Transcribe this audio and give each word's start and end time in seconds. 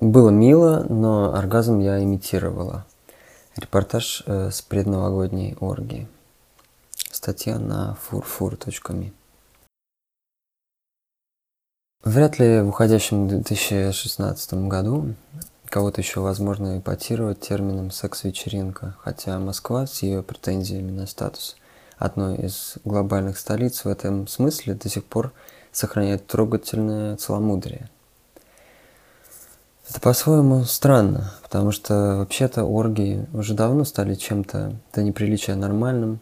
Было 0.00 0.30
мило, 0.30 0.86
но 0.88 1.34
оргазм 1.34 1.80
я 1.80 2.00
имитировала. 2.00 2.86
Репортаж 3.56 4.22
э, 4.26 4.50
с 4.52 4.62
предновогодней 4.62 5.56
оргии. 5.58 6.06
Статья 7.10 7.58
на 7.58 7.98
furfur.me. 8.08 9.12
Вряд 12.04 12.38
ли 12.38 12.60
в 12.60 12.68
уходящем 12.68 13.26
2016 13.26 14.68
году 14.68 15.14
кого-то 15.68 16.00
еще 16.00 16.20
возможно 16.20 16.78
эпатировать 16.78 17.40
термином 17.40 17.90
«секс-вечеринка», 17.90 18.94
хотя 19.00 19.36
Москва 19.40 19.88
с 19.88 20.02
ее 20.02 20.22
претензиями 20.22 20.92
на 20.92 21.08
статус 21.08 21.56
одной 21.96 22.36
из 22.36 22.76
глобальных 22.84 23.36
столиц 23.36 23.84
в 23.84 23.88
этом 23.88 24.28
смысле 24.28 24.74
до 24.74 24.88
сих 24.88 25.04
пор 25.04 25.32
сохраняет 25.72 26.28
трогательное 26.28 27.16
целомудрие– 27.16 27.90
это 29.88 30.00
по-своему 30.00 30.64
странно, 30.64 31.32
потому 31.42 31.72
что 31.72 32.16
вообще-то 32.18 32.64
оргии 32.64 33.26
уже 33.32 33.54
давно 33.54 33.84
стали 33.84 34.14
чем-то 34.14 34.74
до 34.92 35.02
неприличия 35.02 35.54
нормальным, 35.54 36.20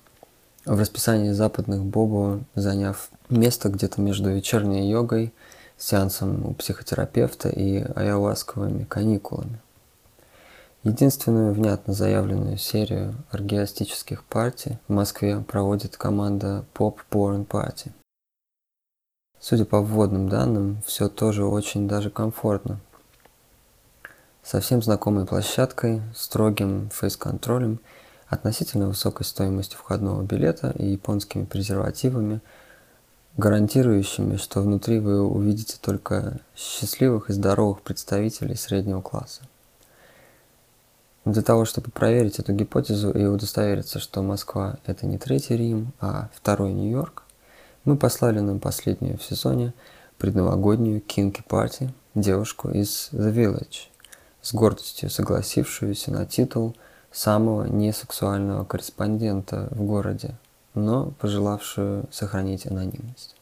в 0.64 0.78
расписании 0.78 1.30
западных 1.30 1.84
бобо 1.84 2.40
заняв 2.54 3.08
место 3.28 3.68
где-то 3.68 4.00
между 4.00 4.30
вечерней 4.30 4.90
йогой, 4.90 5.32
сеансом 5.78 6.46
у 6.46 6.54
психотерапевта 6.54 7.48
и 7.48 7.84
ayahuasковыми 7.94 8.84
каникулами. 8.84 9.60
Единственную 10.82 11.52
внятно 11.52 11.92
заявленную 11.92 12.58
серию 12.58 13.14
оргиастических 13.30 14.24
партий 14.24 14.78
в 14.88 14.92
Москве 14.92 15.40
проводит 15.40 15.96
команда 15.96 16.64
Pop 16.74 16.98
Porn 17.10 17.46
Party. 17.46 17.90
Судя 19.40 19.64
по 19.64 19.80
вводным 19.80 20.28
данным, 20.28 20.82
все 20.86 21.08
тоже 21.08 21.44
очень 21.44 21.86
даже 21.88 22.10
комфортно, 22.10 22.80
совсем 24.46 24.80
знакомой 24.80 25.26
площадкой, 25.26 26.00
строгим 26.14 26.88
фейс-контролем, 26.90 27.80
относительно 28.28 28.86
высокой 28.86 29.24
стоимостью 29.24 29.78
входного 29.78 30.22
билета 30.22 30.72
и 30.78 30.86
японскими 30.86 31.44
презервативами, 31.44 32.40
гарантирующими, 33.36 34.36
что 34.36 34.62
внутри 34.62 35.00
вы 35.00 35.20
увидите 35.20 35.78
только 35.80 36.38
счастливых 36.54 37.28
и 37.28 37.32
здоровых 37.32 37.82
представителей 37.82 38.54
среднего 38.54 39.00
класса. 39.00 39.42
Для 41.24 41.42
того, 41.42 41.64
чтобы 41.64 41.90
проверить 41.90 42.38
эту 42.38 42.52
гипотезу 42.52 43.10
и 43.10 43.24
удостовериться, 43.24 43.98
что 43.98 44.22
Москва– 44.22 44.78
это 44.86 45.06
не 45.06 45.18
третий 45.18 45.56
Рим, 45.56 45.92
а 46.00 46.28
второй 46.32 46.72
Нью-Йорк, 46.72 47.24
мы 47.84 47.96
послали 47.96 48.38
на 48.38 48.58
последнюю 48.58 49.18
в 49.18 49.24
сезоне 49.24 49.74
предновогоднюю 50.18 51.00
кинки 51.00 51.42
парти 51.48 51.92
девушку 52.14 52.70
из 52.70 53.08
The 53.12 53.34
Village– 53.34 53.88
с 54.46 54.54
гордостью 54.54 55.10
согласившуюся 55.10 56.12
на 56.12 56.24
титул 56.24 56.76
самого 57.10 57.64
несексуального 57.64 58.64
корреспондента 58.64 59.66
в 59.72 59.82
городе, 59.82 60.36
но 60.72 61.10
пожелавшую 61.18 62.04
сохранить 62.12 62.64
анонимность. 62.64 63.34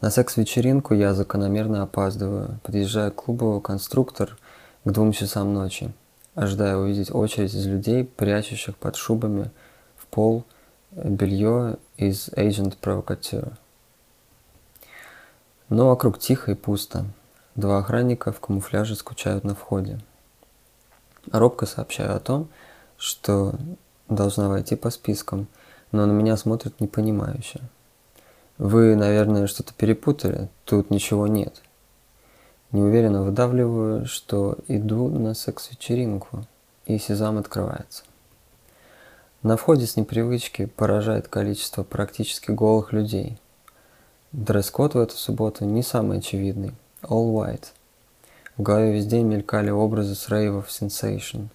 На 0.00 0.10
секс-вечеринку 0.10 0.92
я 0.92 1.14
закономерно 1.14 1.84
опаздываю, 1.84 2.58
подъезжая 2.64 3.12
к 3.12 3.14
клубу 3.14 3.60
«Конструктор» 3.60 4.36
к 4.82 4.90
двум 4.90 5.12
часам 5.12 5.54
ночи, 5.54 5.92
ожидая 6.34 6.76
увидеть 6.76 7.14
очередь 7.14 7.54
из 7.54 7.64
людей, 7.64 8.02
прячущих 8.02 8.76
под 8.76 8.96
шубами 8.96 9.52
в 9.96 10.06
пол 10.06 10.44
белье 10.90 11.76
из 11.96 12.28
Agent 12.30 12.76
Provocateur. 12.82 13.52
Но 15.68 15.86
вокруг 15.90 16.18
тихо 16.18 16.50
и 16.50 16.54
пусто– 16.56 17.04
Два 17.60 17.80
охранника 17.80 18.32
в 18.32 18.40
камуфляже 18.40 18.96
скучают 18.96 19.44
на 19.44 19.54
входе. 19.54 20.00
Робко 21.30 21.66
сообщаю 21.66 22.16
о 22.16 22.18
том, 22.18 22.48
что 22.96 23.54
должна 24.08 24.48
войти 24.48 24.76
по 24.76 24.88
спискам, 24.88 25.46
но 25.92 26.06
на 26.06 26.12
меня 26.12 26.38
смотрят 26.38 26.80
непонимающе. 26.80 27.60
Вы, 28.56 28.96
наверное, 28.96 29.46
что-то 29.46 29.74
перепутали, 29.74 30.48
тут 30.64 30.88
ничего 30.88 31.26
нет. 31.26 31.60
Неуверенно 32.72 33.24
выдавливаю, 33.24 34.06
что 34.06 34.56
иду 34.66 35.10
на 35.10 35.34
секс-вечеринку, 35.34 36.46
и 36.86 36.96
сезам 36.96 37.36
открывается. 37.36 38.04
На 39.42 39.58
входе 39.58 39.86
с 39.86 39.96
непривычки 39.96 40.64
поражает 40.64 41.28
количество 41.28 41.82
практически 41.82 42.52
голых 42.52 42.94
людей. 42.94 43.38
Дресс-код 44.32 44.94
в 44.94 44.98
эту 44.98 45.16
субботу 45.16 45.66
не 45.66 45.82
самый 45.82 46.20
очевидный– 46.20 46.72
All 47.02 47.32
White. 47.32 47.66
В 48.56 48.62
голове 48.62 48.94
везде 48.94 49.22
мелькали 49.22 49.70
образы 49.70 50.14
с 50.14 50.28
рейвов 50.28 50.68
Sensation. 50.68 51.48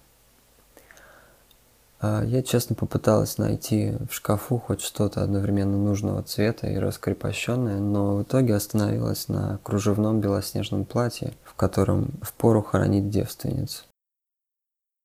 А 2.00 2.22
я 2.24 2.42
честно 2.42 2.74
попыталась 2.74 3.38
найти 3.38 3.94
в 4.08 4.12
шкафу 4.12 4.58
хоть 4.58 4.80
что-то 4.82 5.22
одновременно 5.22 5.76
нужного 5.76 6.22
цвета 6.22 6.66
и 6.66 6.78
раскрепощенное, 6.78 7.78
но 7.78 8.16
в 8.16 8.22
итоге 8.22 8.54
остановилась 8.54 9.28
на 9.28 9.58
кружевном 9.62 10.20
белоснежном 10.20 10.84
платье, 10.84 11.32
в 11.44 11.54
котором 11.54 12.10
впору 12.20 12.62
хоронить 12.62 13.08
девственниц. 13.08 13.84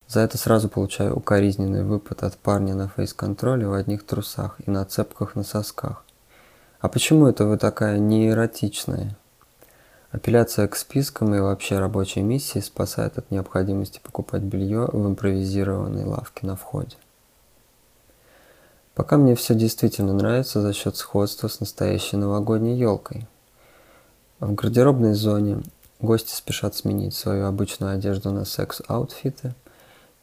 За 0.08 0.20
это 0.20 0.38
сразу 0.38 0.68
получаю 0.68 1.16
укоризненный 1.16 1.86
выпад 1.86 2.24
от 2.24 2.36
парня 2.36 2.76
на 2.76 2.90
фейс-контроле 2.90 3.66
в 3.66 3.74
одних 3.74 4.06
трусах 4.06 4.58
и 4.66 4.70
на 4.70 4.84
цепках 4.84 5.36
на 5.36 5.44
сосках. 5.44 6.04
А 6.82 6.90
почему 6.90 7.28
это 7.28 7.46
вы 7.46 7.58
такая 7.58 7.98
неэротичная? 8.00 9.16
Апелляция 10.12 10.68
к 10.68 10.76
спискам 10.76 11.34
и 11.34 11.40
вообще 11.40 11.80
рабочей 11.80 12.22
миссии 12.22 12.60
спасает 12.60 13.18
от 13.18 13.32
необходимости 13.32 14.02
покупать 14.04 14.42
белье 14.42 14.90
в 14.92 15.08
импровизированной 15.08 16.04
лавке 16.04 16.46
на 16.46 16.58
входе. 16.58 16.98
Пока 18.94 19.16
мне 19.16 19.36
все 19.36 19.56
действительно 19.56 20.12
нравится 20.12 20.62
за 20.62 20.74
счет 20.74 20.98
сходства 20.98 21.48
с 21.48 21.62
настоящей 21.62 22.18
новогодней 22.18 22.78
елкой. 22.78 23.26
В 24.42 24.54
гардеробной 24.54 25.14
зоне 25.14 25.64
гости 26.02 26.36
спешат 26.36 26.76
сменить 26.76 27.16
свою 27.16 27.46
обычную 27.46 27.94
одежду 27.94 28.32
на 28.32 28.44
секс-аутфиты 28.44 29.56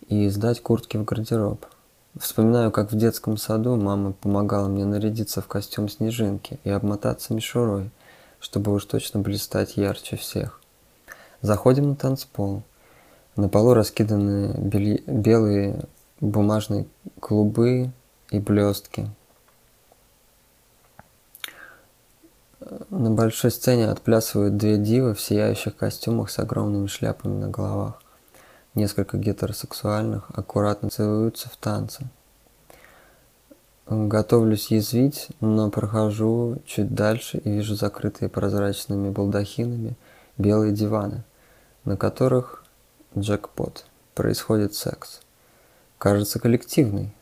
и 0.08 0.28
сдать 0.28 0.60
куртки 0.62 0.98
в 0.98 1.04
гардероб. 1.04 1.64
Вспоминаю, 2.18 2.70
как 2.72 2.92
в 2.92 2.96
детском 2.96 3.38
саду 3.38 3.76
мама 3.76 4.12
помогала 4.12 4.68
мне 4.68 4.84
нарядиться 4.84 5.40
в 5.40 5.46
костюм 5.46 5.88
снежинки 5.88 6.60
и 6.64 6.68
обмотаться 6.68 7.32
мишурой, 7.32 7.90
чтобы 8.40 8.72
уж 8.72 8.84
точно 8.84 9.20
блистать 9.20 9.76
ярче 9.76 10.16
всех. 10.16 10.60
Заходим 11.40 11.90
на 11.90 11.96
танцпол. 11.96 12.62
На 13.36 13.48
полу 13.48 13.74
раскиданы 13.74 14.54
бели... 14.58 15.02
белые 15.06 15.84
бумажные 16.20 16.86
клубы 17.20 17.92
и 18.30 18.40
блестки. 18.40 19.08
На 22.90 23.10
большой 23.10 23.50
сцене 23.50 23.88
отплясывают 23.88 24.56
две 24.56 24.76
дивы 24.76 25.14
в 25.14 25.20
сияющих 25.20 25.76
костюмах 25.76 26.30
с 26.30 26.38
огромными 26.38 26.86
шляпами 26.86 27.40
на 27.40 27.48
головах. 27.48 28.02
Несколько 28.74 29.16
гетеросексуальных 29.16 30.28
аккуратно 30.34 30.90
целуются 30.90 31.48
в 31.48 31.56
танце. 31.56 32.08
Готовлюсь 33.90 34.70
язвить, 34.70 35.28
но 35.40 35.70
прохожу 35.70 36.58
чуть 36.66 36.94
дальше 36.94 37.38
и 37.38 37.50
вижу 37.50 37.74
закрытые 37.74 38.28
прозрачными 38.28 39.08
балдахинами 39.08 39.96
белые 40.36 40.72
диваны, 40.72 41.24
на 41.86 41.96
которых 41.96 42.64
джекпот. 43.16 43.86
Происходит 44.14 44.74
секс. 44.74 45.22
Кажется 45.96 46.38
коллективный. 46.38 47.14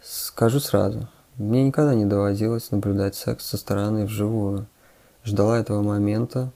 Скажу 0.00 0.60
сразу, 0.60 1.08
мне 1.36 1.64
никогда 1.64 1.96
не 1.96 2.04
доводилось 2.04 2.70
наблюдать 2.70 3.16
секс 3.16 3.44
со 3.44 3.56
стороны 3.56 4.06
вживую. 4.06 4.66
Ждала 5.24 5.58
этого 5.58 5.82
момента, 5.82 6.52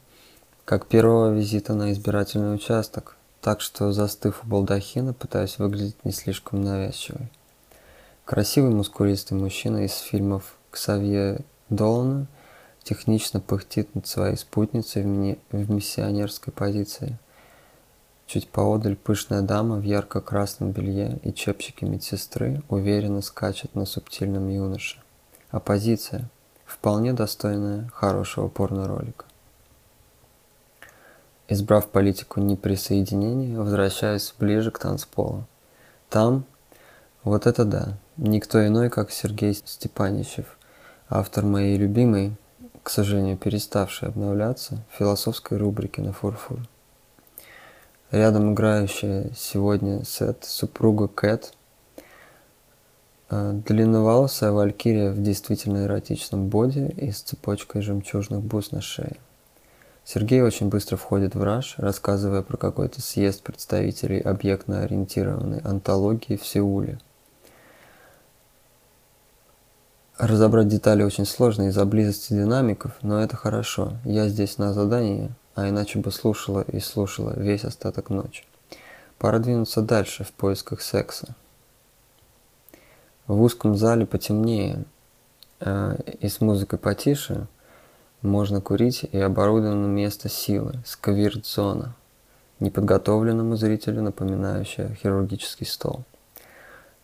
как 0.63 0.87
первого 0.87 1.33
визита 1.33 1.73
на 1.73 1.91
избирательный 1.91 2.55
участок, 2.55 3.17
так 3.41 3.59
что, 3.59 3.91
застыв 3.91 4.41
у 4.45 4.47
балдахина, 4.47 5.13
пытаюсь 5.13 5.59
выглядеть 5.59 6.05
не 6.05 6.13
слишком 6.13 6.63
навязчивой. 6.63 7.29
Красивый 8.25 8.71
мускулистый 8.71 9.37
мужчина 9.37 9.83
из 9.83 9.97
фильмов 9.97 10.55
Ксавье 10.71 11.41
Долана 11.67 12.27
технично 12.81 13.41
пыхтит 13.41 13.93
над 13.95 14.07
своей 14.07 14.37
спутницей 14.37 15.03
в, 15.03 15.05
ми- 15.05 15.39
в 15.51 15.69
миссионерской 15.69 16.53
позиции. 16.53 17.19
Чуть 18.25 18.47
поодаль 18.47 18.95
пышная 18.95 19.41
дама 19.41 19.75
в 19.75 19.83
ярко-красном 19.83 20.71
белье 20.71 21.19
и 21.23 21.33
чепчике 21.33 21.85
медсестры 21.85 22.63
уверенно 22.69 23.21
скачет 23.21 23.75
на 23.75 23.85
субтильном 23.85 24.47
юноше. 24.47 25.01
А 25.51 25.59
позиция 25.59 26.29
вполне 26.63 27.11
достойная 27.11 27.89
хорошего 27.93 28.47
порно-ролика. 28.47 29.25
Избрав 31.49 31.89
политику 31.89 32.39
неприсоединения, 32.39 33.59
возвращаюсь 33.59 34.33
ближе 34.39 34.71
к 34.71 34.79
танцполу. 34.79 35.43
Там, 36.09 36.45
вот 37.25 37.47
это 37.47 37.65
да, 37.65 37.97
Никто 38.17 38.63
иной, 38.67 38.91
как 38.91 39.09
Сергей 39.09 39.55
Степаничев, 39.55 40.45
автор 41.09 41.45
моей 41.45 41.77
любимой, 41.77 42.35
к 42.83 42.91
сожалению, 42.91 43.37
переставшей 43.37 44.09
обновляться, 44.09 44.83
философской 44.91 45.57
рубрики 45.57 45.99
на 45.99 46.13
фурфур. 46.13 46.59
Рядом 48.11 48.53
играющая 48.53 49.31
сегодня 49.35 50.05
сет 50.05 50.43
супруга 50.43 51.07
Кэт, 51.07 51.53
э, 53.31 53.53
длинноволосая 53.65 54.51
валькирия 54.51 55.09
в 55.09 55.19
действительно 55.19 55.85
эротичном 55.85 56.49
боди 56.49 56.93
и 56.95 57.11
с 57.11 57.21
цепочкой 57.21 57.81
жемчужных 57.81 58.41
бус 58.41 58.71
на 58.71 58.81
шее. 58.81 59.15
Сергей 60.05 60.43
очень 60.43 60.69
быстро 60.69 60.97
входит 60.97 61.33
в 61.33 61.41
раж, 61.41 61.73
рассказывая 61.77 62.43
про 62.43 62.57
какой-то 62.57 63.01
съезд 63.01 63.41
представителей 63.41 64.19
объектно-ориентированной 64.19 65.61
антологии 65.61 66.35
в 66.35 66.45
Сеуле– 66.45 66.99
Разобрать 70.25 70.69
детали 70.69 71.03
очень 71.03 71.25
сложно 71.25 71.67
из-за 71.67 71.83
близости 71.83 72.31
динамиков, 72.31 72.93
но 73.01 73.21
это 73.21 73.35
хорошо. 73.35 73.97
Я 74.05 74.29
здесь 74.29 74.57
на 74.57 74.71
задании, 74.71 75.29
а 75.53 75.67
иначе 75.67 75.99
бы 75.99 76.13
слушала 76.13 76.61
и 76.61 76.79
слушала 76.79 77.33
весь 77.35 77.65
остаток 77.65 78.09
ночи. 78.09 78.45
Пора 79.17 79.39
двинуться 79.39 79.81
дальше 79.81 80.23
в 80.23 80.31
поисках 80.31 80.81
секса. 80.81 81.35
В 83.27 83.41
узком 83.41 83.75
зале 83.75 84.05
потемнее 84.05 84.85
э, 85.59 85.97
и 86.21 86.29
с 86.29 86.39
музыкой 86.39 86.79
потише 86.79 87.47
можно 88.21 88.61
курить 88.61 89.03
и 89.03 89.19
оборудовано 89.19 89.87
место 89.87 90.29
силы, 90.29 90.75
сквирт-зона, 90.85 91.95
неподготовленному 92.61 93.57
зрителю 93.57 94.01
напоминающая 94.01 94.95
хирургический 94.95 95.65
стол. 95.65 96.05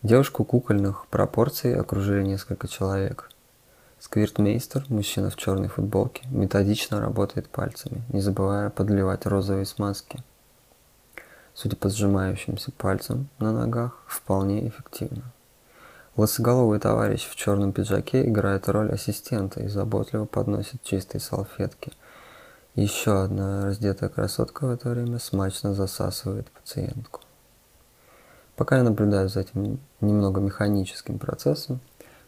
Девушку 0.02 0.44
кукольных 0.44 1.06
пропорций 1.08 1.78
окружили 1.78 2.22
несколько 2.22 2.66
человек. 2.68 3.28
Сквиртмейстер, 3.98 4.86
мужчина 4.88 5.28
в 5.28 5.36
черной 5.36 5.68
футболке, 5.68 6.26
методично 6.30 7.02
работает 7.02 7.50
пальцами, 7.50 8.00
не 8.08 8.22
забывая 8.22 8.70
подливать 8.70 9.26
розовые 9.26 9.66
смазки. 9.66 10.24
Судя 11.52 11.76
по 11.76 11.90
сжимающимся 11.90 12.72
пальцам 12.72 13.28
на 13.38 13.52
ногах, 13.52 14.02
вполне 14.06 14.66
эффективно. 14.66 15.24
Лысоголовый 16.16 16.80
товарищ 16.80 17.28
в 17.28 17.36
черном 17.36 17.74
пиджаке 17.74 18.26
играет 18.26 18.70
роль 18.70 18.90
ассистента 18.90 19.60
и 19.60 19.68
заботливо 19.68 20.24
подносит 20.24 20.82
чистые 20.82 21.20
салфетки. 21.20 21.92
Еще 22.74 23.20
одна 23.22 23.66
раздетая 23.66 24.08
красотка 24.08 24.66
в 24.66 24.70
это 24.70 24.88
время 24.88 25.18
смачно 25.18 25.74
засасывает 25.74 26.50
пациентку. 26.50 27.20
Пока 28.56 28.78
я 28.78 28.82
наблюдаю 28.82 29.28
за 29.28 29.40
этим 29.40 29.80
немного 30.00 30.40
механическим 30.40 31.18
процессом, 31.18 31.80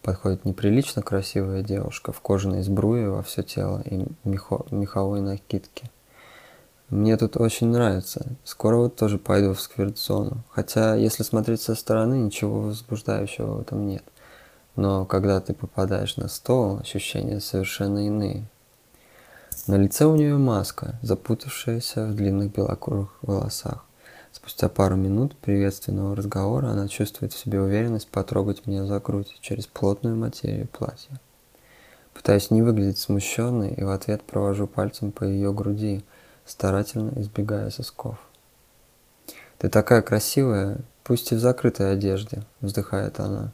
подходит 0.03 0.45
неприлично 0.45 1.03
красивая 1.03 1.63
девушка 1.63 2.13
в 2.13 2.21
кожаной 2.21 2.63
сбруе 2.63 3.09
во 3.09 3.23
все 3.23 3.43
тело 3.43 3.83
и 3.85 4.05
мехо, 4.25 4.65
меховой 4.71 5.21
накидке. 5.21 5.91
Мне 6.93 7.17
тут 7.17 7.39
очень 7.39 7.69
нравится. 7.69 8.27
Скоро 8.45 8.77
вот 8.77 8.97
тоже 8.97 9.17
пойду 9.17 9.55
в 9.55 9.61
сквирт-зону. 9.63 10.45
Хотя, 10.51 10.95
если 10.95 11.23
смотреть 11.23 11.63
со 11.63 11.75
стороны, 11.75 12.17
ничего 12.17 12.61
возбуждающего 12.61 13.55
в 13.55 13.61
этом 13.63 13.87
нет. 13.87 14.05
Но 14.77 15.07
когда 15.07 15.41
ты 15.41 15.55
попадаешь 15.55 16.17
на 16.17 16.29
стол, 16.29 16.79
ощущения 16.79 17.41
совершенно 17.41 18.07
иные. 18.07 18.47
На 19.67 19.77
лице 19.77 20.05
у 20.05 20.17
нее 20.17 20.37
маска, 20.37 20.99
запутавшаяся 21.03 22.07
в 22.07 22.15
длинных 22.15 22.53
белокурых 22.53 23.17
волосах. 23.23 23.87
Спустя 24.33 24.71
пару 24.71 24.97
минут 24.97 25.37
приветственного 25.37 26.17
разговора 26.17 26.69
она 26.69 26.89
чувствует 26.89 27.35
в 27.35 27.39
себе 27.39 27.61
уверенность 27.61 28.09
потрогать 28.09 28.67
меня 28.67 28.87
за 28.87 28.99
грудь 28.99 29.37
через 29.41 29.67
плотную 29.67 30.17
материю 30.17 30.67
платья. 30.69 31.21
Пытаюсь 32.15 32.51
не 32.51 32.63
выглядеть 32.63 32.99
смущенной 32.99 33.75
и 33.75 33.85
в 33.85 33.91
ответ 33.91 34.23
провожу 34.23 34.67
пальцем 34.67 35.13
по 35.13 35.25
ее 35.25 35.53
груди, 35.53 36.03
старательно 36.47 37.13
избегая 37.21 37.69
сосков. 37.71 38.19
«Ты 39.59 39.69
такая 39.69 40.01
красивая, 40.01 40.79
пусть 41.05 41.31
и 41.33 41.35
в 41.35 41.39
закрытой 41.39 41.93
одежде»,— 41.93 42.43
вздыхает 42.61 43.21
она. 43.21 43.53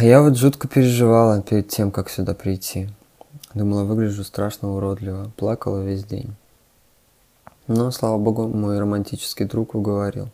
«Я 0.00 0.22
вот 0.22 0.36
жутко 0.36 0.66
переживала 0.66 1.42
перед 1.42 1.68
тем, 1.68 1.90
как 1.90 2.08
сюда 2.08 2.34
прийти. 2.34 2.88
Думала, 3.54 3.84
выгляжу 3.84 4.24
страшно 4.24 4.74
уродливо, 4.74 5.30
плакала 5.36 5.82
весь 5.82 6.04
день. 6.04 6.34
Но, 7.72 7.92
слава 7.92 8.18
богу, 8.18 8.48
мой 8.48 8.80
романтический 8.80 9.46
друг 9.46 9.76
уговорил. 9.76 10.30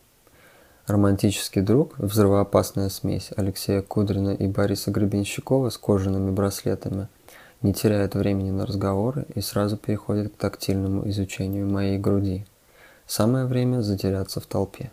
Романтический 0.86 1.60
друг, 1.60 1.92
взрывоопасная 1.98 2.88
смесь 2.88 3.28
Алексея 3.36 3.82
Кудрина 3.82 4.30
и 4.30 4.46
Бориса 4.46 4.90
Гребенщикова 4.90 5.68
с 5.68 5.76
кожаными 5.76 6.30
браслетами, 6.30 7.08
не 7.60 7.74
теряет 7.74 8.14
времени 8.14 8.50
на 8.50 8.64
разговоры 8.64 9.26
и 9.34 9.42
сразу 9.42 9.76
переходит 9.76 10.32
к 10.32 10.36
тактильному 10.38 11.06
изучению 11.10 11.68
моей 11.68 11.98
груди. 11.98 12.46
Самое 13.06 13.44
время 13.44 13.82
затеряться 13.82 14.40
в 14.40 14.46
толпе. 14.46 14.90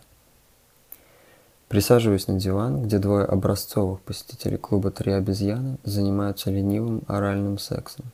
Присаживаюсь 1.68 2.28
на 2.28 2.38
диван, 2.38 2.82
где 2.82 2.98
двое 2.98 3.24
образцовых 3.24 4.02
посетителей 4.02 4.58
клуба 4.58 4.90
«Три 4.90 5.12
обезьяны» 5.12 5.78
занимаются 5.82 6.50
ленивым 6.50 7.04
оральным 7.06 7.56
сексом. 7.56 8.04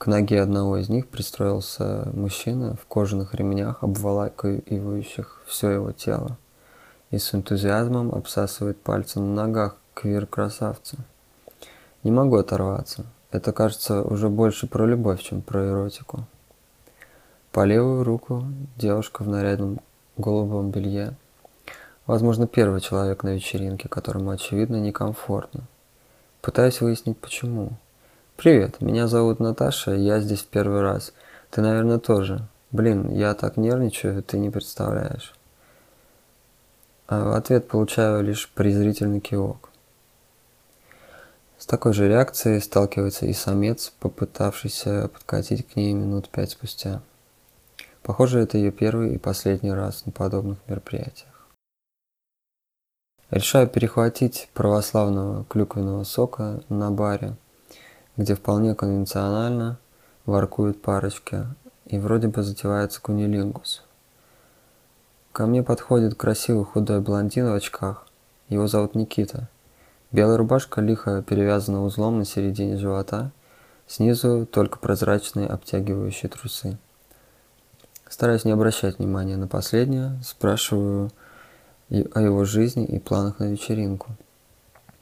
К 0.00 0.06
ноге 0.06 0.40
одного 0.40 0.78
из 0.78 0.88
них 0.88 1.08
пристроился 1.08 2.08
мужчина 2.14 2.74
в 2.74 2.86
кожаных 2.86 3.34
ремнях, 3.34 3.82
обволакивающих 3.82 5.42
все 5.46 5.72
его 5.72 5.92
тело, 5.92 6.38
и 7.10 7.18
с 7.18 7.34
энтузиазмом 7.34 8.14
обсасывает 8.14 8.80
пальцы 8.80 9.20
на 9.20 9.34
ногах 9.34 9.76
квир-красавца. 9.92 10.96
Не 12.02 12.12
могу 12.12 12.38
оторваться. 12.38 13.04
Это 13.30 13.52
кажется 13.52 14.02
уже 14.02 14.30
больше 14.30 14.66
про 14.66 14.86
любовь, 14.86 15.20
чем 15.20 15.42
про 15.42 15.68
эротику. 15.68 16.24
По 17.52 17.66
левую 17.66 18.02
руку 18.02 18.46
девушка 18.76 19.22
в 19.22 19.28
нарядном 19.28 19.80
голубом 20.16 20.70
белье. 20.70 21.14
Возможно, 22.06 22.46
первый 22.46 22.80
человек 22.80 23.22
на 23.22 23.34
вечеринке, 23.34 23.90
которому, 23.90 24.30
очевидно, 24.30 24.76
некомфортно. 24.76 25.64
Пытаюсь 26.40 26.80
выяснить, 26.80 27.18
почему. 27.18 27.72
Привет, 28.42 28.80
меня 28.80 29.06
зовут 29.06 29.38
Наташа, 29.38 29.90
я 29.90 30.18
здесь 30.18 30.40
в 30.40 30.46
первый 30.46 30.80
раз. 30.80 31.12
Ты, 31.50 31.60
наверное, 31.60 31.98
тоже. 31.98 32.48
Блин, 32.70 33.12
я 33.12 33.34
так 33.34 33.58
нервничаю, 33.58 34.22
ты 34.22 34.38
не 34.38 34.48
представляешь. 34.48 35.34
А 37.06 37.22
в 37.22 37.32
ответ 37.34 37.68
получаю 37.68 38.24
лишь 38.24 38.48
презрительный 38.48 39.20
кивок. 39.20 39.68
С 41.58 41.66
такой 41.66 41.92
же 41.92 42.08
реакцией 42.08 42.60
сталкивается 42.60 43.26
и 43.26 43.34
самец, 43.34 43.92
попытавшийся 44.00 45.08
подкатить 45.08 45.68
к 45.68 45.76
ней 45.76 45.92
минут 45.92 46.30
пять 46.30 46.52
спустя. 46.52 47.02
Похоже, 48.02 48.40
это 48.40 48.56
ее 48.56 48.72
первый 48.72 49.14
и 49.14 49.18
последний 49.18 49.72
раз 49.72 50.06
на 50.06 50.12
подобных 50.12 50.60
мероприятиях. 50.66 51.46
Решаю 53.28 53.68
перехватить 53.68 54.48
православного 54.54 55.44
клюквенного 55.44 56.04
сока 56.04 56.62
на 56.70 56.90
баре– 56.90 57.36
где 58.20 58.34
вполне 58.34 58.74
конвенционально 58.74 59.78
воркуют 60.26 60.82
парочки, 60.82 61.46
и 61.86 61.98
вроде 61.98 62.28
бы 62.28 62.42
затевается 62.42 63.00
кунилингус. 63.00 63.82
Ко 65.32 65.46
мне 65.46 65.62
подходит 65.62 66.16
красивый 66.16 66.66
худой 66.66 67.00
блондин 67.00 67.48
в 67.48 67.54
очках. 67.54 68.06
Его 68.50 68.66
зовут 68.66 68.94
Никита. 68.94 69.48
Белая 70.12 70.36
рубашка 70.36 70.82
лихо 70.82 71.22
перевязана 71.22 71.82
узлом 71.82 72.18
на 72.18 72.26
середине 72.26 72.76
живота, 72.76 73.30
снизу 73.86 74.44
только 74.44 74.78
прозрачные 74.78 75.46
обтягивающие 75.46 76.28
трусы. 76.28 76.76
Стараюсь 78.06 78.44
не 78.44 78.52
обращать 78.52 78.98
внимания 78.98 79.38
на 79.38 79.48
последнее, 79.48 80.20
спрашиваю 80.22 81.10
о 81.88 82.20
его 82.20 82.44
жизни 82.44 82.84
и 82.84 82.98
планах 82.98 83.38
на 83.38 83.44
вечеринку. 83.44 84.10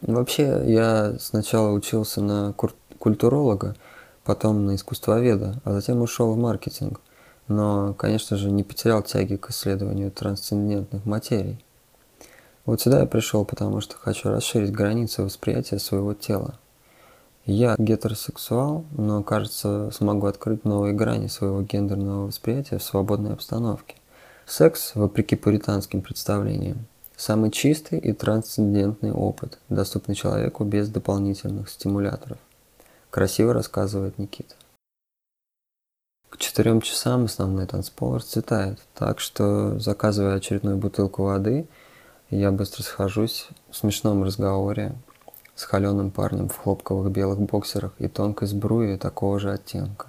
Вообще, 0.03 0.63
я 0.67 1.17
сначала 1.19 1.73
учился 1.73 2.21
на 2.21 2.53
кур 2.53 2.73
культуролога, 2.99 3.77
потом 4.25 4.67
на 4.67 4.75
искусствоведа, 4.75 5.61
а 5.65 5.73
затем 5.73 6.03
ушел 6.03 6.33
в 6.33 6.37
маркетинг. 6.37 7.01
Но, 7.49 7.95
конечно 7.95 8.37
же, 8.37 8.51
не 8.51 8.63
потерял 8.63 9.03
тяги 9.03 9.37
к 9.37 9.51
исследованию 9.51 10.11
трансцендентных 10.11 11.07
материй. 11.07 11.65
Вот 12.67 12.83
сюда 12.83 13.01
я 13.01 13.07
пришел, 13.07 13.47
потому 13.47 13.81
что 13.81 13.97
хочу 13.97 14.29
расширить 14.29 14.73
границы 14.73 15.23
восприятия 15.23 15.79
своего 15.79 16.13
тела. 16.13 16.57
Я 17.47 17.77
гетеросексуал, 17.79 18.85
но, 18.91 19.23
кажется, 19.23 19.91
смогу 19.91 20.27
открыть 20.27 20.67
новые 20.67 20.93
грани 20.93 21.29
своего 21.29 21.63
гендерного 21.63 22.27
восприятия 22.27 22.77
в 22.77 22.83
свободной 22.83 23.33
обстановке. 23.33 23.95
Секс, 24.45 24.95
вопреки 24.95 25.35
пуританским 25.35 26.03
представлениям, 26.03 26.85
самый 27.17 27.51
чистый 27.51 27.99
и 27.99 28.13
трансцендентный 28.13 29.13
опыт, 29.13 29.59
доступный 29.71 30.15
человеку 30.15 30.65
без 30.65 30.91
дополнительных 30.91 31.71
стимуляторов. 31.71 32.37
Красиво 33.11 33.55
рассказывает 33.55 34.19
Никита. 34.19 34.55
К 36.29 36.37
четырем 36.37 36.83
часам 36.83 37.25
основной 37.25 37.67
танцпол 37.67 38.17
расцветает, 38.17 38.79
так 38.95 39.19
что, 39.19 39.79
заказывая 39.79 40.37
очередную 40.37 40.77
бутылку 40.77 41.25
воды, 41.25 41.67
я 42.29 42.53
быстро 42.53 42.83
схожусь 42.83 43.49
в 43.71 43.77
смешном 43.77 44.23
разговоре 44.23 44.95
с 45.55 45.65
холеным 45.65 46.11
парнем 46.11 46.49
в 46.49 46.57
хлопковых 46.57 47.11
белых 47.11 47.41
боксерах 47.41 47.93
и 47.99 48.09
тонкой 48.09 48.47
сбруе 48.47 48.99
такого 48.99 49.41
же 49.41 49.53
оттенка. 49.53 50.09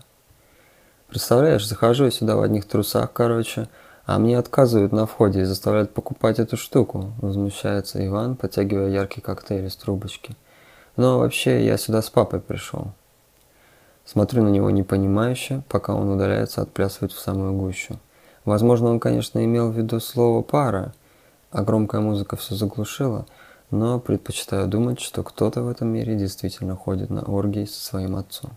Представляешь, 1.07 1.67
захожу 1.67 2.05
я 2.05 2.11
сюда 2.11 2.35
в 2.35 2.41
одних 2.41 2.67
трусах, 2.67 3.13
короче, 3.13 3.69
а 4.05 4.19
мне 4.19 4.37
отказывают 4.37 4.91
на 4.91 5.05
входе 5.05 5.41
и 5.41 5.45
заставляют 5.45 5.93
покупать 5.93 6.39
эту 6.39 6.57
штуку, 6.57 7.13
возмущается 7.21 8.05
Иван, 8.05 8.35
потягивая 8.35 8.89
яркий 8.89 9.21
коктейль 9.21 9.67
из 9.67 9.75
трубочки. 9.75 10.35
Но 10.99 11.17
вообще 11.17 11.65
я 11.65 11.77
сюда 11.77 12.01
с 12.01 12.09
папой 12.09 12.41
пришел. 12.41 12.91
Смотрю 14.03 14.43
на 14.43 14.49
него 14.49 14.69
непонимающе, 14.69 15.63
пока 15.69 15.93
он 15.93 16.09
удаляется 16.09 16.61
отплясывать 16.61 17.13
в 17.13 17.19
самую 17.19 17.53
гущу. 17.53 17.95
Возможно, 18.43 18.89
он, 18.89 18.99
конечно, 18.99 19.41
имел 19.45 19.71
в 19.71 19.77
виду 19.77 20.01
слово 20.01 20.41
«пара», 20.41 20.93
а 21.51 21.63
громкая 21.63 22.01
музыка 22.01 22.35
все 22.35 22.55
заглушила, 22.55 23.25
но 23.71 24.01
предпочитаю 24.01 24.67
думать, 24.67 24.99
что 24.99 25.23
кто-то 25.23 25.61
в 25.61 25.69
этом 25.69 25.87
мире 25.87 26.17
действительно 26.17 26.75
ходит 26.75 27.09
на 27.09 27.21
оргии 27.21 27.63
со 27.63 27.79
своим 27.79 28.17
отцом. 28.17 28.51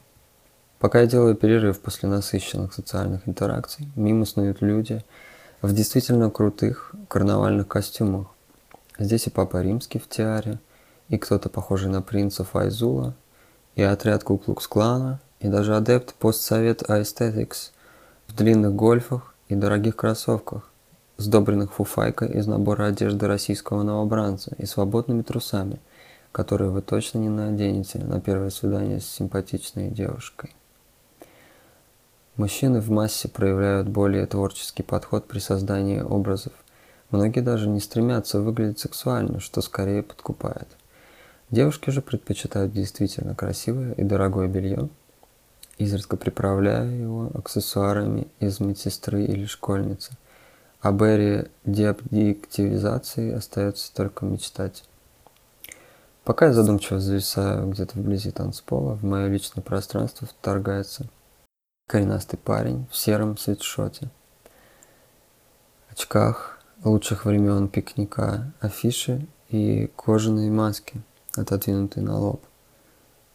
Пока 0.80 1.02
я 1.02 1.06
делаю 1.06 1.37
перерыв 1.37 1.78
после 1.78 2.08
насыщенных 2.08 2.75
социальных 2.75 3.28
интеракций, 3.28 3.88
мимо 3.94 4.25
снуют 4.25 4.62
люди– 4.62 5.04
в 5.62 5.72
действительно 5.72 6.28
крутых 6.28 6.92
карнавальных 7.06 7.68
костюмах. 7.68 8.26
Здесь 8.99 9.28
и 9.28 9.30
Папа 9.30 9.62
Римский 9.62 10.00
в 10.00 10.08
тиаре, 10.08 10.58
и 11.12 11.19
кто-то 11.19 11.50
похожий 11.50 11.90
на 11.90 12.00
принца 12.00 12.42
Файзула, 12.42 13.14
и 13.75 13.83
отряд 13.83 14.25
Куклукс-клана, 14.25 15.21
и 15.40 15.49
даже 15.49 15.76
адепт 15.76 16.14
постсовет 16.14 16.83
Aesthetics 16.88 17.73
в 18.28 18.35
длинных 18.35 18.75
гольфах 18.75 19.35
и 19.49 19.54
дорогих 19.54 19.95
кроссовках, 19.95 20.71
сдобренных 21.19 21.75
фуфайкой 21.75 22.31
из 22.31 22.47
набора 22.47 22.87
одежды 22.87 23.26
российского 23.26 23.83
новобранца 23.83 24.54
и 24.57 24.64
свободными 24.64 25.21
трусами, 25.21 25.81
которые 26.33 26.71
вы 26.71 26.81
точно 26.81 27.19
не 27.19 27.28
наденете 27.28 27.99
на 27.99 28.19
первое 28.19 28.49
свидание 28.49 28.99
с 28.99 29.07
симпатичной 29.07 29.90
девушкой. 29.90 30.54
Мужчины 32.37 32.81
в 32.81 32.90
массе 32.90 33.28
проявляют 33.28 33.87
более 33.87 34.25
творческий 34.25 34.83
подход 34.83 35.28
при 35.28 35.40
создании 35.40 36.00
образов. 36.00 36.54
Многие 37.11 37.40
даже 37.40 37.69
не 37.69 37.81
стремятся 37.81 38.40
выглядеть 38.40 38.78
сексуально, 38.78 39.40
что 39.40 39.61
скорее 39.61 40.02
подкупает. 40.02 40.69
Девушки 41.52 41.90
же 41.90 42.00
предпочитают 42.00 42.73
действительно 42.73 43.35
красивое 43.35 43.92
и 43.92 44.02
дорогое 44.02 44.49
белье, 44.49 44.88
изредка 45.76 46.16
приправляя 46.16 46.90
его 46.90 47.30
аксессуарами 47.35 48.26
из 48.40 48.59
медсестры 48.59 49.25
или 49.25 49.44
школьницы. 49.44 50.16
Об 50.80 51.02
эре 51.02 51.50
деобъективизации 51.66 53.35
остается 53.35 53.94
только 53.94 54.25
мечтать. 54.25 54.85
Пока 56.25 56.47
я 56.47 56.52
задумчиво 56.54 56.99
зависаю 56.99 57.68
где-то 57.68 57.99
вблизи 57.99 58.30
танцпола, 58.30 58.94
в 58.94 59.04
мое 59.04 59.28
личное 59.28 59.61
пространство 59.61 60.26
вторгается– 60.26 61.06
коренастый 61.87 62.38
парень 62.38 62.87
в 62.90 62.97
сером 62.97 63.37
свитшоте, 63.37 64.09
очках 65.90 66.59
лучших 66.82 67.26
времен 67.26 67.68
пикника, 67.68 68.54
афиши 68.61 69.26
и 69.50 69.90
кожаные 69.97 70.50
маски, 70.50 71.02
отодвинутые 71.37 72.05
на 72.05 72.19
лоб. 72.19 72.43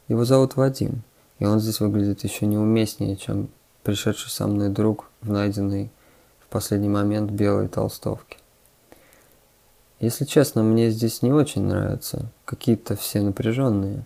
Его 0.08 0.26
зовут 0.26 0.56
Вадим, 0.56 1.04
и 1.40 1.46
он 1.46 1.60
здесь 1.60 1.80
выглядит 1.80 2.24
еще 2.24 2.46
неуместнее, 2.46 3.18
чем 3.18 3.50
пришедший 3.84 4.32
со 4.32 4.48
мной 4.48 4.70
друг 4.70 5.10
в 5.22 5.32
найденной 5.32 5.92
в 6.40 6.48
последний 6.48 6.90
момент 6.90 7.32
белой 7.32 7.68
толстовке. 7.68 8.38
Если 10.00 10.26
честно, 10.26 10.62
мне 10.62 10.92
здесь 10.92 11.22
не 11.22 11.32
очень 11.32 11.64
нравятся, 11.64 12.32
какие-то 12.46 12.96
все 12.96 13.22
напряженные. 13.22 14.06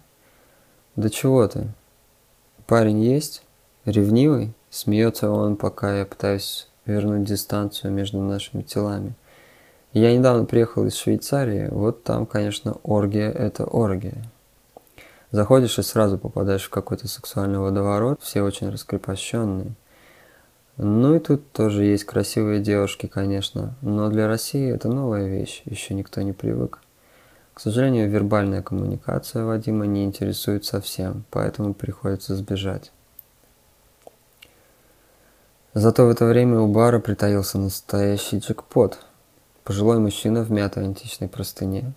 Да 0.96 1.10
чего 1.10 1.48
ты? 1.48 1.68
Парень 2.66 3.02
есть? 3.02 3.44
Ревнивый? 3.86 4.54
Смеется 4.70 5.30
он, 5.30 5.58
пока 5.58 5.98
я 5.98 6.06
пытаюсь 6.06 6.70
вернуть 6.86 7.26
дистанцию 7.26 7.92
между 7.92 8.22
нашими 8.22 8.62
телами. 8.62 9.16
Я 9.94 10.16
недавно 10.18 10.46
приехал 10.46 10.86
из 10.86 10.96
Швейцарии, 10.96 11.68
вот 11.70 12.04
там, 12.04 12.26
конечно, 12.26 12.78
оргия– 12.84 13.30
это 13.32 13.66
оргия. 13.66 14.24
Заходишь 15.32 15.80
и 15.80 15.82
сразу 15.82 16.18
попадаешь 16.18 16.64
в 16.64 16.70
какой-то 16.70 17.10
сексуальный 17.10 17.60
водоворот, 17.60 18.22
все 18.22 18.42
очень 18.42 18.70
раскрепощенные. 18.70 19.74
Ну 20.78 21.16
и 21.16 21.20
тут 21.20 21.52
тоже 21.52 21.84
есть 21.84 22.06
красивые 22.06 22.62
девушки, 22.62 23.08
конечно, 23.08 23.76
но 23.82 24.10
для 24.10 24.28
России 24.28 24.74
это 24.74 24.88
новая 24.88 25.28
вещь, 25.28 25.62
еще 25.66 25.94
никто 25.94 26.22
не 26.22 26.32
привык. 26.32 26.80
К 27.54 27.60
сожалению, 27.60 28.10
вербальная 28.10 28.62
коммуникация 28.62 29.44
Вадима 29.44 29.86
не 29.86 30.06
интересует 30.06 30.64
совсем, 30.64 31.26
поэтому 31.30 31.74
приходится 31.74 32.36
сбежать. 32.36 32.92
Зато 35.74 36.06
в 36.06 36.10
это 36.10 36.26
время 36.26 36.60
у 36.60 36.68
бара 36.68 37.00
притаился 37.00 37.58
настоящий 37.58 38.40
джекпот. 38.40 39.00
Пожилой 39.64 40.00
мужчина 40.00 40.42
в 40.42 40.52
мятой 40.52 40.84
античной 40.84 41.28
простыне, 41.28 41.94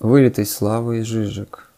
вылитый 0.00 0.46
славой 0.46 1.00
и 1.00 1.02
жижик. 1.02 1.70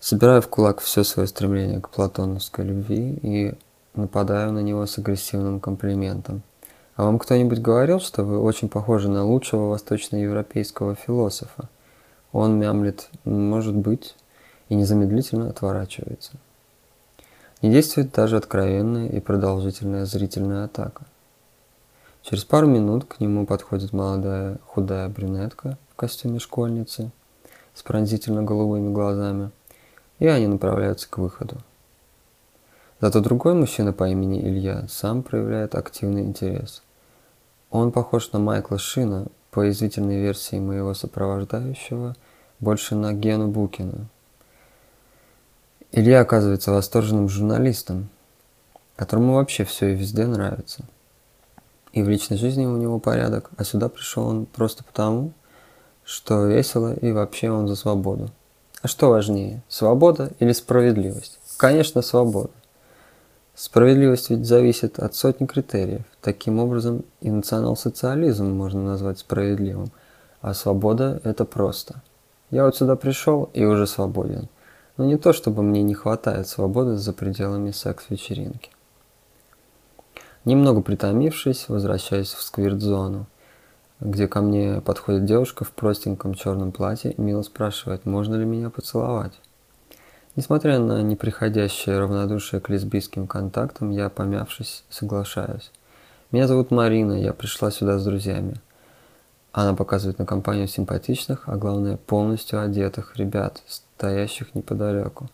Собираю 0.00 0.42
в 0.42 0.48
кулак 0.48 0.80
все 0.80 1.04
свое 1.04 1.28
стремление 1.28 1.80
к 1.80 1.88
платоновской 1.90 2.64
любви 2.64 3.20
и 3.22 3.54
нападаю 3.94 4.52
на 4.52 4.58
него 4.58 4.84
с 4.84 4.98
агрессивным 4.98 5.60
комплиментом. 5.60 6.42
А 6.96 7.04
вам 7.04 7.20
кто-нибудь 7.20 7.60
говорил, 7.60 8.00
что 8.00 8.24
вы 8.24 8.40
очень 8.40 8.68
похожи 8.68 9.08
на 9.08 9.24
лучшего 9.24 9.68
восточноевропейского 9.68 10.96
философа? 10.96 11.68
Он 12.32 12.58
мямлет 12.58 13.10
«может 13.24 13.76
быть» 13.76 14.16
и 14.68 14.74
незамедлительно 14.74 15.50
отворачивается. 15.50 16.32
Не 17.62 17.70
действует 17.70 18.10
даже 18.10 18.36
откровенная 18.36 19.06
и 19.08 19.20
продолжительная 19.20 20.04
зрительная 20.04 20.64
атака. 20.64 21.04
Через 22.22 22.44
пару 22.44 22.66
минут 22.66 23.04
к 23.04 23.20
нему 23.20 23.46
подходит 23.46 23.92
молодая 23.92 24.58
худая 24.66 25.08
брюнетка 25.08 25.76
в 25.92 25.96
костюме 25.96 26.38
школьницы 26.38 27.10
с 27.74 27.82
пронзительно 27.82 28.42
голубыми 28.42 28.92
глазами, 28.92 29.50
и 30.18 30.26
они 30.26 30.46
направляются 30.46 31.08
к 31.08 31.18
выходу. 31.18 31.56
Зато 33.00 33.20
другой 33.20 33.54
мужчина 33.54 33.92
по 33.92 34.08
имени 34.08 34.40
Илья 34.40 34.86
сам 34.88 35.22
проявляет 35.22 35.74
активный 35.74 36.22
интерес. 36.22 36.82
Он 37.70 37.90
похож 37.90 38.30
на 38.32 38.38
Майкла 38.38 38.78
Шина, 38.78 39.26
по 39.50 39.68
извительной 39.68 40.20
версии 40.20 40.60
моего 40.60 40.94
сопровождающего, 40.94 42.14
больше 42.60 42.94
на 42.94 43.12
Гену 43.12 43.48
Букина– 43.48 44.06
Илья 45.94 46.22
оказывается 46.22 46.72
восторженным 46.72 47.28
журналистом, 47.28 48.08
которому 48.96 49.34
вообще 49.34 49.64
все 49.64 49.88
и 49.92 49.94
везде 49.94 50.26
нравится. 50.26 50.84
И 51.92 52.02
в 52.02 52.08
личной 52.08 52.36
жизни 52.36 52.64
у 52.64 52.76
него 52.76 52.98
порядок, 52.98 53.50
а 53.56 53.64
сюда 53.64 53.88
пришел 53.88 54.26
он 54.26 54.46
просто 54.46 54.82
потому, 54.84 55.32
что 56.04 56.46
весело 56.46 56.94
и 56.94 57.12
вообще 57.12 57.50
он 57.50 57.68
за 57.68 57.76
свободу. 57.76 58.30
А 58.80 58.88
что 58.88 59.10
важнее, 59.10 59.62
свобода 59.68 60.32
или 60.38 60.52
справедливость? 60.52 61.38
Конечно, 61.56 62.02
свобода. 62.02 62.50
Справедливость 63.54 64.30
ведь 64.30 64.46
зависит 64.46 64.98
от 64.98 65.14
сотни 65.14 65.46
критериев. 65.46 66.02
Таким 66.20 66.58
образом, 66.58 67.04
и 67.20 67.30
национал-социализм 67.30 68.46
можно 68.46 68.82
назвать 68.82 69.18
справедливым, 69.18 69.92
а 70.40 70.54
свобода– 70.54 71.20
это 71.24 71.44
просто. 71.44 72.02
Я 72.50 72.64
вот 72.64 72.76
сюда 72.76 72.96
пришел 72.96 73.50
и 73.52 73.64
уже 73.64 73.86
свободен– 73.86 74.48
но 74.96 75.04
не 75.04 75.16
то, 75.16 75.32
чтобы 75.32 75.62
мне 75.62 75.82
не 75.82 75.94
хватает 75.94 76.48
свободы 76.48 76.96
за 76.96 77.12
пределами 77.12 77.70
секс-вечеринки. 77.70 78.70
Немного 80.44 80.82
притомившись, 80.82 81.68
возвращаюсь 81.68 82.32
в 82.32 82.42
сквирт-зону, 82.42 83.26
где 84.00 84.26
ко 84.26 84.40
мне 84.40 84.80
подходит 84.80 85.24
девушка 85.24 85.64
в 85.64 85.70
простеньком 85.70 86.34
черном 86.34 86.72
платье 86.72 87.12
и 87.12 87.20
мило 87.20 87.42
спрашивает, 87.42 88.06
можно 88.06 88.34
ли 88.34 88.44
меня 88.44 88.68
поцеловать. 88.68 89.38
Несмотря 90.34 90.80
на 90.80 91.02
неприходящее 91.02 91.98
равнодушие 91.98 92.60
к 92.60 92.70
лесбийским 92.70 93.28
контактам, 93.28 93.90
я, 93.90 94.08
помявшись, 94.08 94.82
соглашаюсь. 94.88 95.70
Меня 96.32 96.48
зовут 96.48 96.70
Марина, 96.70 97.12
я 97.12 97.32
пришла 97.32 97.70
сюда 97.70 97.98
с 97.98 98.04
друзьями. 98.04 98.56
Она 99.52 99.74
показывает 99.74 100.18
на 100.18 100.26
компанию 100.26 100.66
симпатичных, 100.66 101.48
а 101.48 101.56
главное 101.56 101.98
полностью 101.98 102.60
одетых 102.60 103.16
ребят, 103.16 103.62
стоящих 103.68 104.54
неподалеку. 104.54 105.28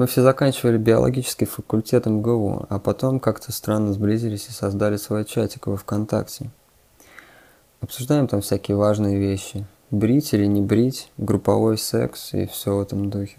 Мы 0.00 0.06
все 0.06 0.22
заканчивали 0.22 0.78
биологический 0.78 1.44
факультет 1.44 2.06
МГУ, 2.06 2.64
а 2.70 2.78
потом 2.78 3.20
как-то 3.20 3.52
странно 3.52 3.92
сблизились 3.92 4.48
и 4.48 4.50
создали 4.50 4.96
свой 4.96 5.26
чатик 5.26 5.66
во 5.66 5.76
ВКонтакте. 5.76 6.48
Обсуждаем 7.82 8.26
там 8.26 8.40
всякие 8.40 8.78
важные 8.78 9.18
вещи. 9.18 9.66
Брить 9.90 10.32
или 10.32 10.46
не 10.46 10.62
брить, 10.62 11.12
групповой 11.18 11.76
секс 11.76 12.32
и 12.32 12.46
все 12.46 12.76
в 12.76 12.80
этом 12.80 13.10
духе. 13.10 13.36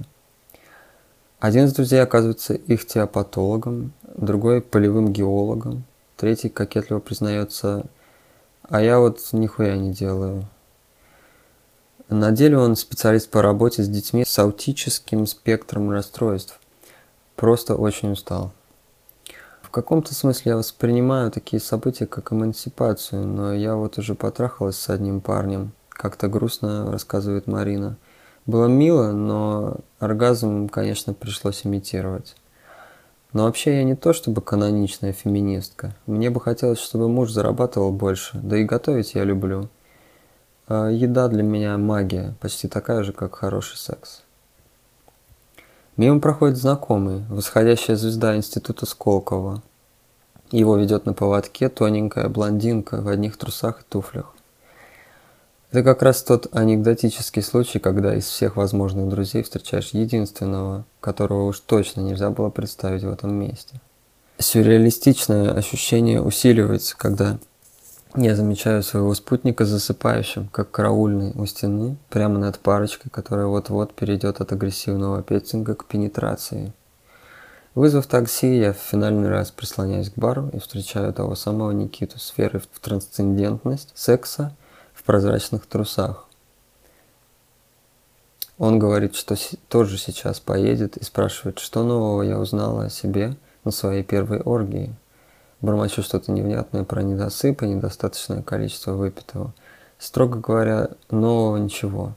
Один 1.39 1.65
из 1.65 1.73
друзей 1.73 1.99
оказывается 1.99 2.53
их 2.53 2.85
теопатологом, 2.85 3.93
другой 4.15 4.61
полевым 4.61 5.11
геологом, 5.11 5.83
третий 6.15 6.49
кокетливо 6.49 6.99
признается, 6.99 7.87
а 8.69 8.83
я 8.83 8.99
вот 8.99 9.17
нихуя 9.31 9.77
не 9.77 9.93
делаю. 9.93 10.45
На 12.11 12.31
деле 12.31 12.57
он 12.57 12.75
специалист 12.75 13.29
по 13.29 13.41
работе 13.41 13.83
с 13.83 13.87
детьми 13.87 14.25
с 14.25 14.37
аутическим 14.37 15.25
спектром 15.25 15.91
расстройств. 15.91 16.59
Просто 17.37 17.75
очень 17.75 18.11
устал. 18.11 18.51
В 19.61 19.69
каком-то 19.69 20.13
смысле 20.13 20.49
я 20.51 20.57
воспринимаю 20.57 21.31
такие 21.31 21.61
события 21.61 22.05
как 22.05 22.33
эмансипацию, 22.33 23.25
но 23.25 23.53
я 23.53 23.77
вот 23.77 23.97
уже 23.97 24.13
потрахалась 24.13 24.75
с 24.75 24.89
одним 24.89 25.21
парнем. 25.21 25.71
Как-то 25.87 26.27
грустно 26.27 26.91
рассказывает 26.91 27.47
Марина. 27.47 27.95
Было 28.45 28.65
мило, 28.65 29.13
но 29.13 29.77
оргазм, 29.99 30.67
конечно, 30.67 31.13
пришлось 31.13 31.65
имитировать. 31.65 32.35
Но 33.31 33.45
вообще 33.45 33.77
я 33.77 33.83
не 33.85 33.95
то 33.95 34.11
чтобы 34.11 34.41
каноничная 34.41 35.13
феминистка. 35.13 35.95
Мне 36.07 36.29
бы 36.29 36.41
хотелось, 36.41 36.79
чтобы 36.79 37.07
муж 37.07 37.31
зарабатывал 37.31 37.93
больше, 37.93 38.37
да 38.43 38.57
и 38.57 38.65
готовить 38.65 39.13
я 39.13 39.23
люблю. 39.23 39.69
А 40.73 40.87
еда 40.87 41.27
для 41.27 41.43
меня 41.43 41.77
магия, 41.77 42.33
почти 42.39 42.69
такая 42.69 43.03
же, 43.03 43.11
как 43.11 43.35
хороший 43.35 43.75
секс. 43.75 44.21
Мимо 45.97 46.21
проходит 46.21 46.55
знакомый, 46.55 47.25
восходящая 47.27 47.97
звезда 47.97 48.37
института 48.37 48.85
Сколково. 48.85 49.61
Его 50.49 50.77
ведет 50.77 51.05
на 51.05 51.11
поводке 51.11 51.67
тоненькая 51.67 52.29
блондинка 52.29 53.01
в 53.01 53.09
одних 53.09 53.35
трусах 53.35 53.81
и 53.81 53.83
туфлях. 53.83 54.33
Это 55.71 55.83
как 55.83 56.03
раз 56.03 56.23
тот 56.23 56.47
анекдотический 56.55 57.41
случай, 57.41 57.79
когда 57.79 58.15
из 58.15 58.23
всех 58.23 58.55
возможных 58.55 59.09
друзей 59.09 59.43
встречаешь 59.43 59.89
единственного, 59.89 60.85
которого 61.01 61.47
уж 61.47 61.59
точно 61.59 61.99
нельзя 61.99 62.29
было 62.29 62.49
представить 62.49 63.03
в 63.03 63.11
этом 63.11 63.33
месте. 63.33 63.81
Сюрреалистичное 64.37 65.51
ощущение 65.51 66.21
усиливается, 66.21 66.95
когда 66.97 67.39
я 68.15 68.35
замечаю 68.35 68.83
своего 68.83 69.13
спутника 69.13 69.65
засыпающим, 69.65 70.49
как 70.49 70.71
караульный 70.71 71.31
у 71.35 71.45
стены, 71.45 71.97
прямо 72.09 72.39
над 72.39 72.59
парочкой, 72.59 73.09
которая 73.11 73.45
вот-вот 73.45 73.93
перейдет 73.93 74.41
от 74.41 74.51
агрессивного 74.51 75.23
петинга 75.23 75.75
к 75.75 75.85
пенетрации. 75.85 76.73
Вызвав 77.73 78.07
такси, 78.07 78.57
я 78.57 78.73
в 78.73 78.77
финальный 78.77 79.29
раз 79.29 79.51
прислоняюсь 79.51 80.09
к 80.09 80.17
бару 80.17 80.49
и 80.51 80.59
встречаю 80.59 81.13
того 81.13 81.35
самого 81.35 81.71
Никиту 81.71 82.19
с 82.19 82.37
верой 82.37 82.59
в 82.59 82.79
трансцендентность 82.81 83.93
секса 83.95 84.53
в 84.93 85.03
прозрачных 85.03 85.65
трусах. 85.65 86.27
Он 88.57 88.77
говорит, 88.77 89.15
что 89.15 89.35
тоже 89.69 89.97
сейчас 89.97 90.39
поедет 90.41 90.97
и 90.97 91.03
спрашивает, 91.03 91.59
что 91.59 91.83
нового 91.83 92.23
я 92.23 92.37
узнала 92.37 92.85
о 92.85 92.89
себе 92.89 93.35
на 93.63 93.71
своей 93.71 94.03
первой 94.03 94.41
оргии. 94.41 94.93
Бормочу 95.61 96.01
что-то 96.01 96.31
невнятное 96.31 96.83
про 96.83 97.03
недосып 97.03 97.61
и 97.63 97.67
недостаточное 97.67 98.41
количество 98.41 98.93
выпитого. 98.93 99.53
Строго 99.99 100.39
говоря, 100.39 100.89
нового 101.09 101.57
ничего. 101.57 102.13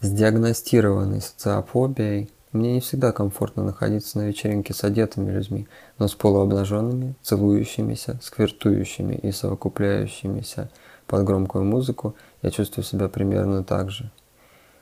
С 0.00 0.10
диагностированной 0.10 1.20
социофобией 1.20 2.30
мне 2.52 2.74
не 2.74 2.80
всегда 2.80 3.12
комфортно 3.12 3.62
находиться 3.64 4.18
на 4.18 4.28
вечеринке 4.28 4.74
с 4.74 4.84
одетыми 4.84 5.30
людьми, 5.30 5.68
но 5.98 6.08
с 6.08 6.14
полуобнаженными, 6.14 7.14
целующимися, 7.22 8.18
сквертующими 8.22 9.14
и 9.14 9.32
совокупляющимися– 9.32 10.68
под 11.12 11.24
громкую 11.24 11.64
музыку, 11.64 12.14
я 12.40 12.50
чувствую 12.50 12.84
себя 12.84 13.08
примерно 13.08 13.62
так 13.62 13.90
же. 13.90 14.10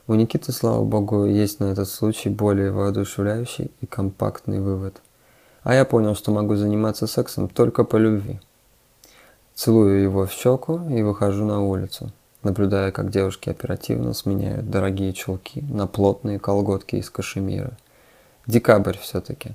У 0.07 0.15
Никиты, 0.15 0.53
слава 0.53 0.85
богу, 0.85 1.27
есть 1.27 1.59
на 1.59 1.65
этот 1.65 1.89
случай 1.89 2.29
более 2.29 2.71
воодушевляющий 2.71 3.73
и 3.81 3.87
компактный 3.87 4.61
вывод. 4.61 5.01
А 5.63 5.75
я 5.75 5.85
понял, 5.85 6.15
что 6.15 6.33
могу 6.33 6.57
заниматься 6.57 7.07
сексом 7.07 7.49
только 7.49 7.85
по 7.85 7.97
любви. 7.97 8.41
Целую 9.55 10.03
его 10.03 10.27
в 10.27 10.33
щеку 10.33 10.81
и 10.89 11.03
выхожу 11.03 11.45
на 11.45 11.63
улицу, 11.63 12.11
наблюдая, 12.43 12.93
как 12.93 13.11
девушки 13.11 13.51
оперативно 13.51 14.15
сменяют 14.15 14.71
дорогие 14.71 15.13
чулки 15.13 15.63
на 15.69 15.87
плотные 15.87 16.39
колготки 16.39 16.97
из 16.97 17.11
кашемира. 17.11 17.77
Декабрь 18.47 18.97
все-таки. 18.97 19.55